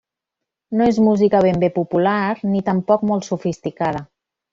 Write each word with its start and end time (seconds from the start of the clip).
No 0.77 0.85
és 0.91 0.99
música 1.07 1.41
ben 1.45 1.59
bé 1.63 1.69
popular, 1.75 2.23
ni 2.55 2.63
tampoc 2.71 3.05
molt 3.11 3.29
sofisticada. 3.29 4.03